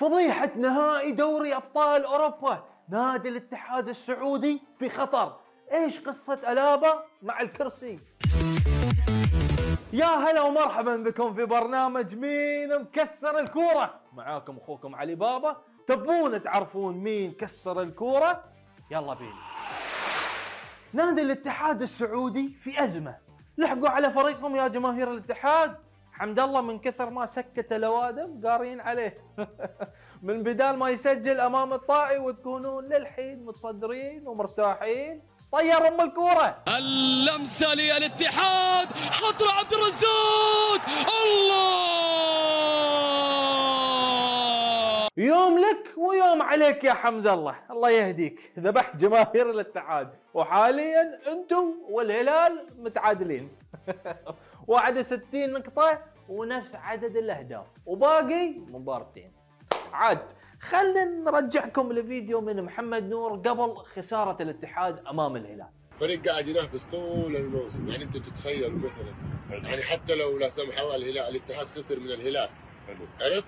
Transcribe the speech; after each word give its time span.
فضيحة 0.00 0.50
نهائي 0.56 1.12
دوري 1.12 1.56
أبطال 1.56 2.04
أوروبا. 2.04 2.64
نادي 2.88 3.28
الاتحاد 3.28 3.88
السعودي 3.88 4.62
في 4.78 4.88
خطر. 4.88 5.40
إيش 5.72 6.00
قصة 6.00 6.52
ألابا 6.52 7.04
مع 7.22 7.40
الكرسي؟ 7.40 8.00
يا 9.92 10.06
هلا 10.06 10.42
ومرحبا 10.42 10.96
بكم 10.96 11.34
في 11.34 11.44
برنامج 11.44 12.14
مين 12.14 12.80
مكسر 12.80 13.38
الكورة. 13.38 14.00
معاكم 14.12 14.56
أخوكم 14.56 14.94
علي 14.94 15.14
بابا. 15.14 15.56
تبون 15.86 16.42
تعرفون 16.42 16.96
مين 16.96 17.32
كسر 17.32 17.82
الكورة؟ 17.82 18.44
يلا 18.90 19.14
بينا. 19.14 19.40
نادي 20.92 21.22
الاتحاد 21.22 21.82
السعودي 21.82 22.48
في 22.48 22.84
أزمة. 22.84 23.16
لحقوا 23.58 23.88
على 23.88 24.10
فريقهم 24.10 24.56
يا 24.56 24.68
جماهير 24.68 25.12
الاتحاد. 25.12 25.76
حمد 26.20 26.40
الله 26.40 26.60
من 26.60 26.78
كثر 26.78 27.10
ما 27.10 27.26
سكت 27.26 27.72
الأوادم 27.72 28.40
قارين 28.46 28.80
عليه. 28.80 29.18
من 30.28 30.42
بدال 30.42 30.76
ما 30.76 30.90
يسجل 30.90 31.40
أمام 31.40 31.72
الطائي 31.72 32.18
وتكونون 32.18 32.84
للحين 32.84 33.44
متصدرين 33.44 34.28
ومرتاحين. 34.28 35.22
طير 35.52 35.88
أم 35.88 36.00
الكورة. 36.00 36.62
اللمسة 36.68 37.74
للاتحاد. 37.74 38.88
خطر 38.92 39.48
عبد 39.48 39.72
الرزاق. 39.72 40.82
الله! 41.24 42.10
يوم 45.16 45.58
لك 45.58 45.94
ويوم 45.96 46.42
عليك 46.42 46.84
يا 46.84 46.92
حمد 46.92 47.26
الله. 47.26 47.56
الله 47.70 47.90
يهديك. 47.90 48.52
ذبحت 48.58 48.96
جماهير 48.96 49.50
الاتحاد. 49.50 50.14
وحاليا 50.34 51.20
أنتم 51.32 51.74
والهلال 51.90 52.66
متعادلين. 52.78 53.48
61 54.66 55.52
نقطة. 55.52 56.10
ونفس 56.30 56.74
عدد 56.74 57.16
الأهداف. 57.16 57.66
وباقي 57.86 58.50
مبارتين. 58.58 59.32
عاد 59.92 60.32
خلنا 60.60 61.04
نرجعكم 61.04 61.92
لفيديو 61.92 62.40
من 62.40 62.62
محمد 62.62 63.08
نور 63.08 63.32
قبل 63.32 63.76
خسارة 63.76 64.42
الاتحاد 64.42 65.06
أمام 65.06 65.36
الهلال. 65.36 65.70
فريق 66.00 66.28
قاعد 66.28 66.48
ينافس 66.48 66.84
طول 66.84 67.36
الموسم. 67.36 67.88
يعني 67.88 68.04
أنت 68.04 68.16
تتخيل 68.16 68.76
مثلا. 68.76 69.14
يعني 69.68 69.82
حتى 69.82 70.14
لو 70.14 70.38
لا 70.38 70.50
سمح 70.50 70.80
الله 70.80 70.96
الهلال 70.96 71.36
الاتحاد 71.36 71.66
خسر 71.66 72.00
من 72.00 72.06
الهلال. 72.06 72.48
حلو 72.86 73.06
عرفت؟ 73.20 73.44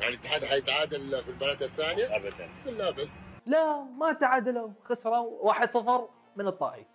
يعني 0.00 0.14
الاتحاد 0.14 0.44
حيتعادل 0.44 1.22
في 1.22 1.30
المباراة 1.30 1.52
الثانية؟ 1.52 2.16
ابدا. 2.16 2.48
لا 2.66 2.90
بس. 2.90 3.10
لا 3.46 3.82
ما 3.82 4.12
تعادلوا. 4.12 4.70
خسروا 4.84 5.52
1-0 5.52 6.08
من 6.36 6.46
الطائي. 6.46 6.86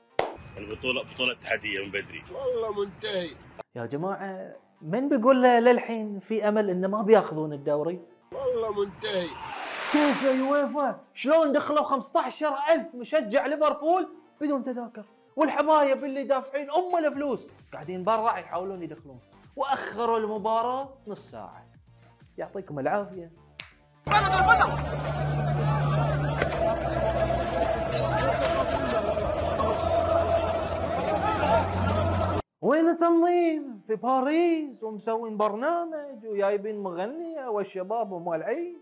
البطولة 0.57 1.03
بطولة 1.03 1.33
اتحادية 1.33 1.79
من 1.79 1.89
بدري. 1.89 2.23
والله 2.31 2.85
منتهي. 2.85 3.29
يا 3.75 3.85
جماعة 3.85 4.55
من 4.81 5.09
بيقول 5.09 5.41
له 5.41 5.59
للحين 5.59 6.19
في 6.19 6.47
أمل 6.47 6.69
انه 6.69 6.87
ما 6.87 7.01
بياخذون 7.01 7.53
الدوري؟ 7.53 8.01
والله 8.31 8.85
منتهي. 8.85 9.27
كيف 9.91 10.23
يا 10.23 10.31
يويفا؟ 10.31 10.99
شلون 11.13 11.51
دخلوا 11.51 11.83
15000 11.83 12.95
مشجع 12.95 13.45
ليفربول 13.45 14.07
بدون 14.41 14.63
تذاكر؟ 14.63 15.05
والحبايب 15.35 16.03
اللي 16.05 16.23
دافعين 16.23 16.71
أم 16.71 17.05
الفلوس 17.05 17.47
قاعدين 17.73 18.03
برا 18.03 18.37
يحاولون 18.37 18.83
يدخلون. 18.83 19.19
وأخروا 19.55 20.19
المباراة 20.19 20.89
نص 21.07 21.31
ساعة. 21.31 21.65
يعطيكم 22.37 22.79
العافية. 22.79 23.31
وين 32.61 32.89
التنظيم؟ 32.89 33.76
في 33.87 33.95
باريس 33.95 34.83
ومسوين 34.83 35.37
برنامج 35.37 36.25
وجايبين 36.25 36.79
مغنية 36.79 37.47
والشباب 37.47 38.11
ومولعين 38.11 38.77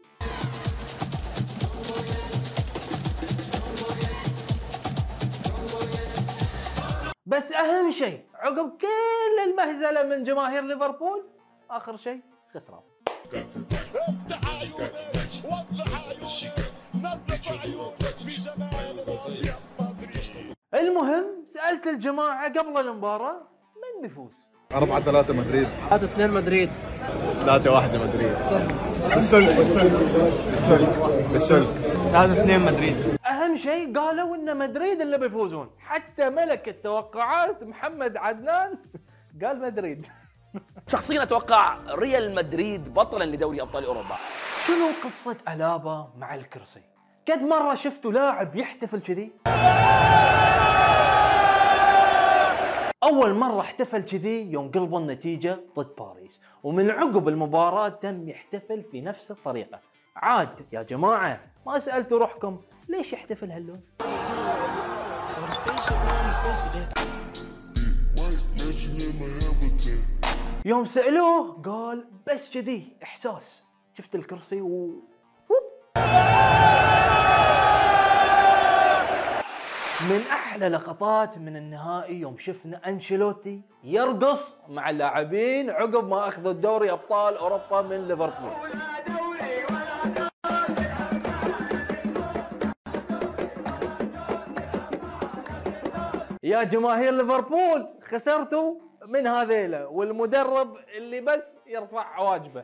بس 7.25 7.51
أهم 7.51 7.91
شيء 7.91 8.25
عقب 8.33 8.77
كل 8.81 9.49
المهزلة 9.49 10.03
من 10.03 10.23
جماهير 10.23 10.63
ليفربول 10.63 11.29
آخر 11.69 11.97
شيء 11.97 12.21
خسران. 12.53 12.81
افتح 14.07 14.49
عيونك 14.59 14.93
عيونك 17.47 17.47
عيونك 17.47 17.95
المهم 20.73 21.45
سألت 21.45 21.87
الجماعة 21.87 22.49
قبل 22.53 22.77
المباراة 22.77 23.47
من 23.75 24.01
بيفوز؟ 24.01 24.44
4 24.71 24.99
3 24.99 25.33
مدريد. 25.33 25.67
3 25.89 26.05
2 26.05 26.29
مدريد. 26.31 26.69
3 27.45 27.71
1 27.71 27.95
مدريد. 27.95 28.35
بالسلك 29.15 29.55
بالسلك 29.55 29.91
بالسلك 30.49 30.99
بالسلك. 31.31 31.67
3 32.11 32.33
2 32.33 32.59
مدريد. 32.59 33.17
أهم 33.27 33.57
شيء 33.57 33.99
قالوا 33.99 34.35
إن 34.35 34.57
مدريد 34.57 35.01
اللي 35.01 35.17
بيفوزون. 35.17 35.69
حتى 35.79 36.29
ملك 36.29 36.69
التوقعات 36.69 37.63
محمد 37.63 38.17
عدنان 38.17 38.77
قال 39.43 39.61
مدريد. 39.61 40.05
شخصيا 40.91 41.23
أتوقع 41.23 41.77
ريال 41.89 42.35
مدريد 42.35 42.93
بطلا 42.93 43.23
لدوري 43.23 43.61
أبطال 43.61 43.85
أوروبا. 43.85 44.15
شنو 44.67 44.87
قصة 45.03 45.37
ألابا 45.53 46.07
مع 46.17 46.35
الكرسي؟ 46.35 46.81
قد 47.29 47.41
مرة 47.41 47.75
شفتوا 47.75 48.11
لاعب 48.11 48.55
يحتفل 48.55 49.01
كذي؟ 49.01 49.31
أول 53.05 53.33
مرة 53.33 53.61
احتفل 53.61 54.01
كذي 54.01 54.51
يوم 54.51 54.71
قلبوا 54.71 54.99
النتيجة 54.99 55.59
ضد 55.75 55.95
باريس. 55.97 56.39
ومن 56.63 56.89
عقب 56.89 57.27
المباراة 57.27 57.89
تم 57.89 58.29
يحتفل 58.29 58.83
في 58.91 59.01
نفس 59.01 59.31
الطريقة. 59.31 59.79
عاد 60.15 60.65
يا 60.73 60.81
جماعة 60.81 61.39
ما 61.65 61.79
سالتوا 61.79 62.19
روحكم 62.19 62.57
ليش 62.89 63.13
يحتفل 63.13 63.51
هاللون؟ 63.51 63.81
يوم 70.65 70.85
سألوه 70.85 71.61
قال 71.65 72.07
بس 72.27 72.51
كذي 72.53 72.97
إحساس. 73.03 73.63
شفت 73.97 74.15
الكرسي 74.15 74.61
و 74.61 75.03
من 80.09 80.21
أحلى 80.31 80.67
لقطات 80.67 81.37
من 81.37 81.57
النهائي 81.57 82.19
يوم 82.19 82.37
شفنا 82.37 82.81
أنشيلوتي 82.87 83.61
يرقص 83.83 84.47
مع 84.69 84.89
اللاعبين 84.89 85.69
عقب 85.69 86.07
ما 86.07 86.27
أخذوا 86.27 86.51
الدوري 86.51 86.91
أبطال 86.91 87.37
أوروبا 87.37 87.81
من 87.81 88.07
ليفربول. 88.07 88.51
يا 96.43 96.63
جماهير 96.63 97.13
ليفربول 97.13 97.87
خسرتوا 98.03 98.75
من 99.07 99.27
هذيلا 99.27 99.85
والمدرب 99.85 100.77
اللي 100.97 101.21
بس 101.21 101.51
يرفع 101.67 102.05
عواجبه. 102.05 102.63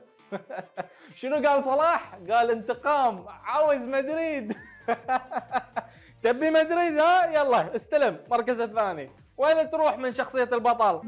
شنو 1.19 1.47
قال 1.47 1.63
صلاح؟ 1.63 2.16
قال 2.30 2.51
انتقام 2.51 3.25
عاوز 3.28 3.85
مدريد. 3.85 4.57
تبي 6.23 6.49
مدريد 6.49 6.97
ها 6.97 7.25
يلا 7.25 7.75
استلم. 7.75 8.17
مركز 8.31 8.59
الثاني. 8.59 9.11
وين 9.37 9.69
تروح 9.69 9.97
من 9.97 10.11
شخصية 10.11 10.49
البطل؟ 10.53 11.01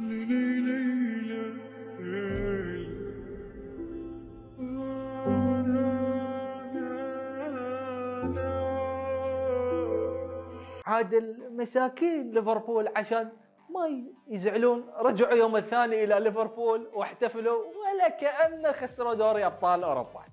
عاد 10.85 11.13
المساكين 11.13 12.31
ليفربول 12.31 12.89
عشان 12.95 13.29
ما 13.69 14.03
يزعلون. 14.27 14.89
رجعوا 14.97 15.33
يوم 15.33 15.55
الثاني 15.55 16.03
إلى 16.03 16.19
ليفربول 16.19 16.89
واحتفلوا 16.93 17.63
ولا 17.63 18.09
كانه 18.09 18.71
خسروا 18.71 19.13
دوري 19.13 19.45
أبطال 19.45 19.83
أوروبا. 19.83 20.23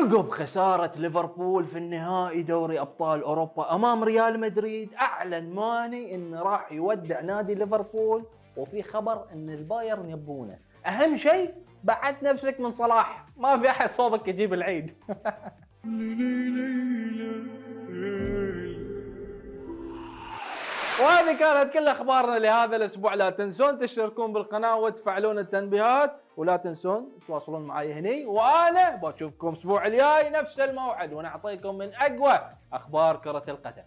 عقب 0.00 0.30
خسارة 0.30 0.92
ليفربول 0.96 1.66
في 1.66 1.78
النهائي 1.78 2.42
دوري 2.42 2.80
أبطال 2.80 3.22
أوروبا 3.22 3.74
أمام 3.74 4.04
ريال 4.04 4.40
مدريد 4.40 4.94
أعلن 4.94 5.54
ماني 5.54 6.14
انه 6.14 6.42
راح 6.42 6.72
يودع 6.72 7.20
نادي 7.20 7.54
ليفربول 7.54 8.24
وفي 8.56 8.82
خبر 8.82 9.24
إن 9.32 9.50
البايرن 9.50 10.10
يبونه. 10.10 10.58
أهم 10.86 11.16
شيء 11.16 11.54
بعد 11.84 12.24
نفسك 12.24 12.60
من 12.60 12.72
صلاح. 12.72 13.26
ما 13.36 13.58
في 13.58 13.70
أحد 13.70 13.90
صوبك 13.90 14.28
يجيب 14.28 14.54
العيد. 14.54 14.94
وهذه 21.00 21.38
كانت 21.38 21.72
كل 21.72 21.88
أخبارنا 21.88 22.38
لهذا 22.38 22.76
الأسبوع. 22.76 23.14
لا 23.14 23.30
تنسون 23.30 23.78
تشتركون 23.78 24.32
بالقناة 24.32 24.76
وتفعلون 24.76 25.38
التنبيهات 25.38 26.12
ولا 26.36 26.56
تنسون 26.56 27.18
تواصلون 27.26 27.62
معي 27.62 27.92
هني 27.92 28.26
وأنا 28.26 28.96
بشوفكم 28.96 29.48
الأسبوع 29.48 29.86
الجاي 29.86 30.30
نفس 30.30 30.60
الموعد 30.60 31.12
ونعطيكم 31.12 31.74
من 31.74 31.94
أقوى 31.94 32.40
أخبار 32.72 33.16
كرة 33.16 33.44
القدم. 33.48 33.82